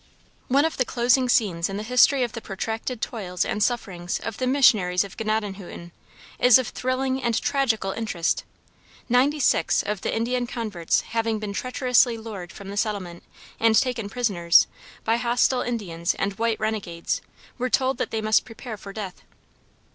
One 0.47 0.65
of 0.65 0.77
the 0.77 0.83
closing 0.83 1.29
scenes 1.29 1.69
in 1.69 1.77
the 1.77 1.83
history 1.83 2.23
of 2.23 2.31
the 2.31 2.41
protracted 2.41 3.01
toils 3.03 3.45
and 3.45 3.61
sufferings 3.61 4.17
of 4.19 4.37
the 4.39 4.47
missionaries 4.47 5.03
of 5.03 5.15
Gnadenhutten, 5.15 5.91
is 6.39 6.57
of 6.57 6.69
thrilling 6.69 7.21
and 7.21 7.39
tragical 7.39 7.91
interest. 7.91 8.43
Ninety 9.09 9.39
six 9.39 9.83
of 9.83 10.01
the 10.01 10.11
Indian 10.11 10.47
converts 10.47 11.01
having 11.01 11.37
been 11.37 11.53
treacherously 11.53 12.17
lured 12.17 12.51
from 12.51 12.69
the 12.69 12.77
settlement, 12.77 13.21
and 13.59 13.79
taken 13.79 14.09
prisoners, 14.09 14.65
by 15.03 15.17
hostile 15.17 15.61
Indians 15.61 16.15
and 16.15 16.33
white 16.39 16.59
renegades, 16.59 17.21
were 17.59 17.69
told 17.69 17.99
that 17.99 18.09
they 18.09 18.21
must 18.21 18.43
prepare 18.43 18.77
for 18.77 18.91
death. 18.91 19.21